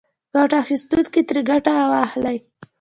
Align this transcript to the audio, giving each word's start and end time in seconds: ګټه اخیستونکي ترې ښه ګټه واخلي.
ګټه 0.33 0.55
اخیستونکي 0.63 1.21
ترې 1.27 1.41
ښه 1.43 1.47
ګټه 1.49 1.71
واخلي. 1.91 2.37